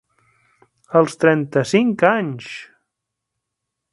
Als 1.01 1.15
trenta-cinc 1.23 2.07
anys! 2.13 2.49